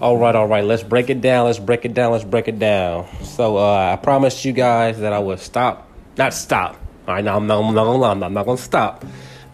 [0.00, 0.62] All right, all right.
[0.62, 1.46] Let's break it down.
[1.46, 2.12] Let's break it down.
[2.12, 3.08] Let's break it down.
[3.24, 6.76] So uh, I promised you guys that I would stop, not stop.
[7.08, 9.04] All right, now I'm not, I'm not gonna, I'm not gonna stop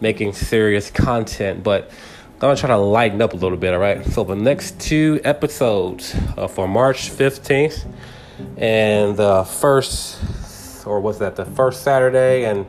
[0.01, 1.89] making serious content, but
[2.35, 3.73] I'm gonna try to lighten up a little bit.
[3.73, 4.05] All right.
[4.05, 7.91] So the next two episodes uh, for March 15th
[8.55, 12.67] and the first, or was that the first Saturday and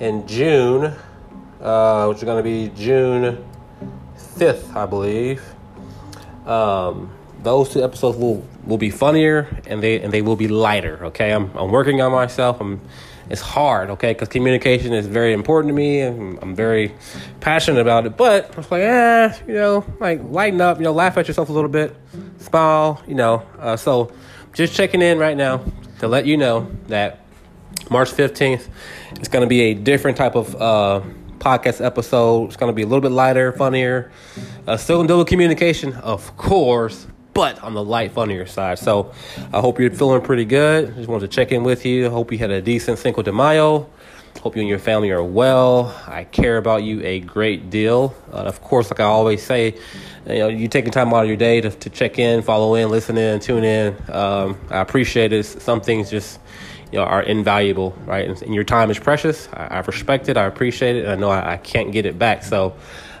[0.00, 0.96] in June,
[1.60, 3.44] uh, which is gonna be June
[4.16, 5.54] 5th, I believe.
[6.48, 7.12] Um,
[7.42, 11.06] those two episodes will will be funnier and they and they will be lighter.
[11.06, 12.60] Okay, I'm I'm working on myself.
[12.60, 12.80] I'm
[13.30, 13.90] it's hard.
[13.90, 16.94] Okay, because communication is very important to me and I'm very
[17.40, 18.16] passionate about it.
[18.16, 20.78] But I was like, eh, you know, like lighten up.
[20.78, 21.94] You know, laugh at yourself a little bit,
[22.38, 23.02] smile.
[23.06, 24.12] You know, uh, so
[24.54, 25.62] just checking in right now
[26.00, 27.20] to let you know that
[27.90, 28.68] March 15th
[29.20, 30.54] is going to be a different type of.
[30.56, 31.00] Uh,
[31.38, 32.46] podcast episode.
[32.46, 34.10] It's going to be a little bit lighter, funnier.
[34.68, 38.78] Uh, still deal with communication, of course, but on the light, funnier side.
[38.78, 39.14] So
[39.50, 40.94] I hope you're feeling pretty good.
[40.94, 42.10] Just wanted to check in with you.
[42.10, 43.88] Hope you had a decent Cinco de Mayo.
[44.42, 45.98] Hope you and your family are well.
[46.06, 48.14] I care about you a great deal.
[48.30, 49.74] Uh, of course, like I always say,
[50.26, 52.90] you know, you taking time out of your day to, to check in, follow in,
[52.90, 53.96] listen in, tune in.
[54.10, 55.44] Um, I appreciate it.
[55.44, 56.40] Some things just
[56.92, 58.28] you know, are invaluable, right?
[58.28, 59.48] And, and your time is precious.
[59.54, 60.36] I, I, respect it.
[60.36, 61.04] I appreciate it.
[61.06, 62.44] And I know I, I can't get it back.
[62.44, 62.76] So,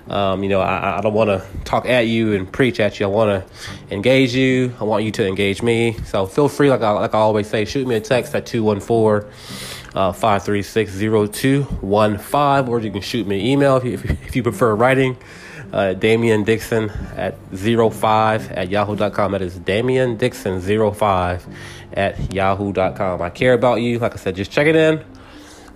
[0.08, 3.06] um, you know, I, I don't want to talk at you and preach at you.
[3.06, 4.74] I want to engage you.
[4.80, 5.96] I want you to engage me.
[6.06, 9.30] So feel free, like I, like I always say, shoot me a text at 214
[9.94, 13.94] uh, 536 0215, or you can shoot me an email if you,
[14.26, 15.16] if you prefer writing.
[15.72, 19.32] Uh, Damian Dixon at 05 at yahoo.com.
[19.32, 21.46] That is Damian Dixon 05
[21.92, 23.20] at yahoo.com.
[23.20, 23.98] I care about you.
[23.98, 25.04] Like I said, just check it in.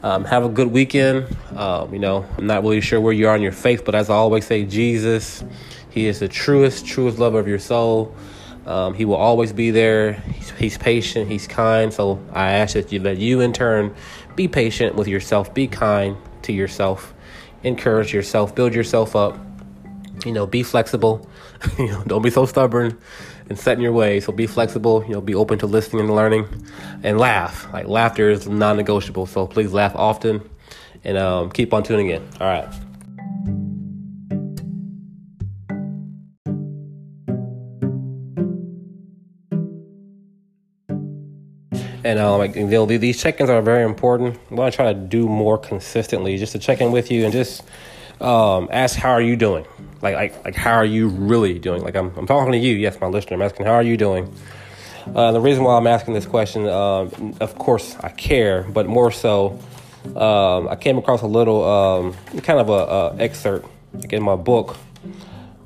[0.02, 1.26] Um, have a good weekend.
[1.56, 4.10] Um, you know, I'm not really sure where you are in your faith, but as
[4.10, 5.44] I always say, Jesus,
[5.90, 8.14] He is the truest, truest lover of your soul.
[8.66, 10.12] Um, he will always be there.
[10.12, 11.28] He's, he's, patient.
[11.28, 11.92] He's kind.
[11.92, 13.94] So I ask that you that you in turn
[14.36, 15.52] be patient with yourself.
[15.52, 17.12] Be kind to yourself.
[17.64, 18.54] Encourage yourself.
[18.54, 19.38] Build yourself up.
[20.24, 21.28] You know, be flexible.
[21.78, 22.98] you know, don't be so stubborn
[23.48, 24.20] and set in your way.
[24.20, 26.46] So be flexible, you know, be open to listening and learning
[27.02, 27.66] and laugh.
[27.72, 29.26] Like laughter is non negotiable.
[29.26, 30.48] So please laugh often
[31.04, 32.22] and um, keep on tuning in.
[32.40, 32.72] All right.
[42.04, 44.38] And um, like, these check-ins are very important.
[44.50, 47.32] I want to try to do more consistently, just to check in with you and
[47.32, 47.62] just
[48.22, 49.66] um, ask how are you doing?
[50.00, 51.82] Like like like how are you really doing?
[51.82, 53.36] Like i'm, I'm talking to you yes my listener.
[53.36, 54.32] I'm asking how are you doing?
[55.06, 57.08] Uh, the reason why i'm asking this question uh,
[57.40, 59.58] of course i care but more so
[60.14, 63.68] um, i came across a little um, kind of a, a excerpt
[64.10, 64.76] in my book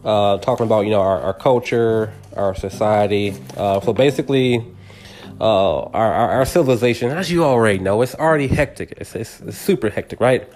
[0.06, 4.64] uh, talking about you know our, our culture our society uh, so basically
[5.38, 8.94] uh, our, our, our civilization as you already know it's already hectic.
[8.96, 10.48] It's, it's, it's super hectic right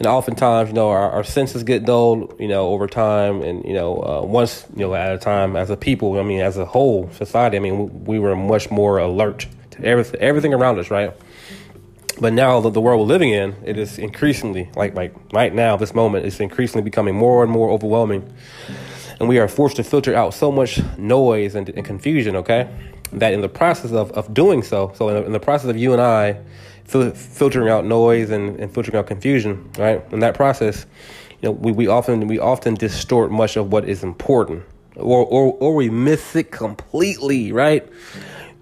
[0.00, 3.74] and oftentimes, you know, our, our senses get dulled, you know, over time, and you
[3.74, 6.18] know, uh, once you know at a time as a people.
[6.18, 7.58] I mean, as a whole society.
[7.58, 11.14] I mean, we, we were much more alert to everything, everything around us, right?
[12.18, 15.76] But now the, the world we're living in, it is increasingly like like right now,
[15.76, 18.26] this moment is increasingly becoming more and more overwhelming,
[19.20, 22.36] and we are forced to filter out so much noise and, and confusion.
[22.36, 22.70] Okay,
[23.12, 25.76] that in the process of of doing so, so in the, in the process of
[25.76, 26.40] you and I
[26.84, 30.04] fil- filtering out noise and, and filtering out confusion, right?
[30.12, 30.86] In that process,
[31.42, 34.62] you know, we, we often we often distort much of what is important,
[34.96, 37.88] or or or we miss it completely, right?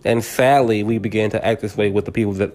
[0.05, 2.53] And sadly, we begin to act this way with the people that,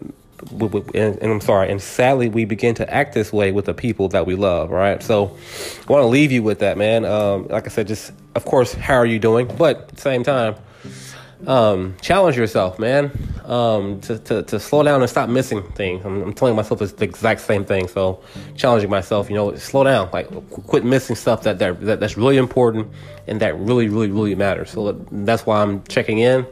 [0.52, 3.66] with, with, and, and, I'm sorry, and sadly, we begin to act this way with
[3.66, 5.04] the people that we love, right?
[5.04, 7.04] So, I want to leave you with that, man.
[7.04, 9.54] Um, like I said, just of course, how are you doing?
[9.58, 10.56] But at the same time,
[11.48, 13.12] um, challenge yourself, man.
[13.46, 16.06] Um, to, to, to slow down and stop missing things.
[16.06, 17.90] I'm, I'm, telling myself it's the exact same thing.
[17.90, 18.24] So
[18.56, 22.38] challenging myself, you know, slow down, like quit missing stuff that, that, that that's really
[22.38, 22.88] important
[23.28, 24.70] and that really, really, really matters.
[24.70, 26.46] So that's why I'm checking in.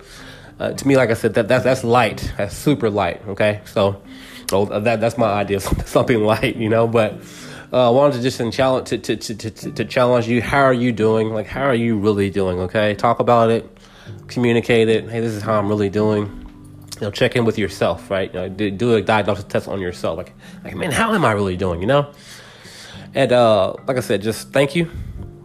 [0.59, 2.31] Uh, to me, like I said, that, that's, that's light.
[2.37, 3.21] That's super light.
[3.29, 3.61] Okay.
[3.65, 4.01] So,
[4.49, 5.59] so that, that's my idea.
[5.85, 7.21] Something light, you know, but,
[7.71, 10.41] uh, I wanted to just challenge to, to, to, to, to challenge you.
[10.41, 11.33] How are you doing?
[11.33, 12.59] Like, how are you really doing?
[12.59, 12.95] Okay.
[12.95, 13.77] Talk about it
[14.27, 15.09] communicate it.
[15.09, 16.25] Hey, this is how I'm really doing.
[16.99, 18.33] You know, check in with yourself, right?
[18.33, 20.17] You know, do, a diagnostic test on yourself.
[20.17, 21.81] Like, like, man, how am I really doing?
[21.81, 22.11] You know.
[23.13, 24.89] And uh, like I said, just thank you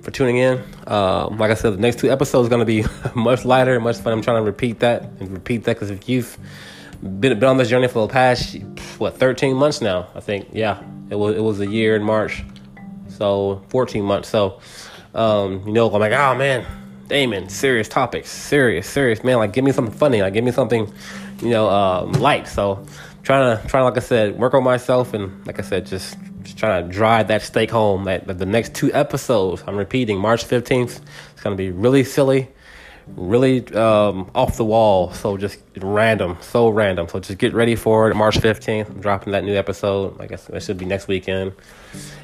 [0.03, 0.63] for tuning in.
[0.87, 2.85] Uh, like I said, the next two episodes are going to be
[3.21, 4.13] much lighter, much fun.
[4.13, 6.39] I'm trying to repeat that and repeat that because if you've
[7.03, 8.57] been, been on this journey for the past
[8.99, 10.81] what 13 months now, I think, yeah,
[11.11, 12.45] it was it was a year in March,
[13.09, 14.29] so 14 months.
[14.29, 14.61] So,
[15.15, 16.65] um, you know, I'm like, oh man,
[17.09, 19.37] Damon, serious topics, serious, serious man.
[19.37, 20.23] Like, give me something funny.
[20.23, 20.93] Like, give me something,
[21.41, 22.49] you know, um, light.
[22.49, 22.85] So,
[23.23, 26.17] trying to, trying to, like I said, work on myself, and like I said, just,
[26.43, 28.05] just trying to drive that stake home.
[28.05, 31.01] That, that the next two episodes, I'm repeating, March 15th,
[31.33, 32.49] it's gonna be really silly,
[33.15, 35.13] really um, off the wall.
[35.13, 37.09] So just random, so random.
[37.09, 38.17] So just get ready for it.
[38.17, 40.21] March 15th, I'm dropping that new episode.
[40.21, 41.53] I guess it should be next weekend,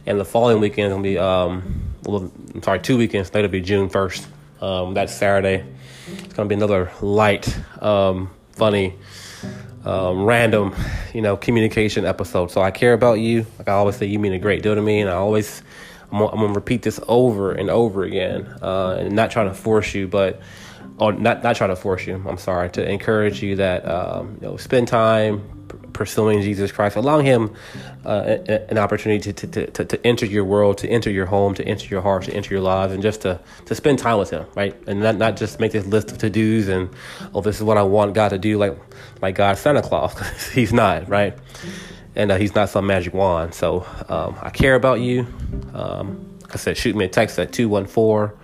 [0.06, 3.30] and the following weekend is gonna be, um, well, I'm sorry, two weekends.
[3.30, 4.26] That'll be June 1st.
[4.62, 5.64] Um, that Saturday.
[6.06, 8.94] It's gonna be another light, um, funny,
[9.84, 10.74] um, random,
[11.12, 12.50] you know, communication episode.
[12.50, 13.44] So I care about you.
[13.58, 15.62] Like I always say, you mean a great deal to me, and I always,
[16.12, 19.94] I'm I'm gonna repeat this over and over again, uh, and not trying to force
[19.94, 20.40] you, but
[20.98, 22.22] or not not trying to force you.
[22.26, 25.61] I'm sorry to encourage you that um, you know spend time
[25.92, 27.54] pursuing Jesus Christ, allowing Him
[28.04, 31.64] uh, an opportunity to, to, to, to, enter your world, to enter your home, to
[31.64, 34.46] enter your heart, to enter your lives, and just to, to spend time with Him,
[34.54, 34.76] right?
[34.86, 36.90] And not, not just make this list of to dos and,
[37.34, 38.76] oh, this is what I want God to do, like,
[39.20, 40.18] like God Santa Claus.
[40.52, 41.36] he's not, right?
[42.14, 43.54] And uh, He's not some magic wand.
[43.54, 45.26] So um, I care about you.
[45.72, 48.36] Um, like I said, shoot me a text at 214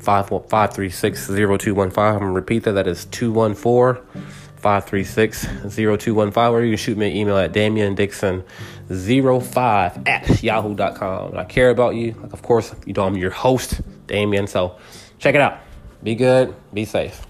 [0.00, 2.04] 536 0215.
[2.04, 2.72] I'm going to repeat that.
[2.72, 4.02] That is 214
[4.62, 5.42] 536
[5.74, 8.44] 0215, or you can shoot me an email at Damian Dixon
[8.88, 11.36] 05 at yahoo.com.
[11.36, 12.12] I care about you.
[12.12, 14.46] Like, of course, you know, I'm your host, Damian.
[14.46, 14.78] So
[15.18, 15.58] check it out.
[16.02, 17.26] Be good, be safe.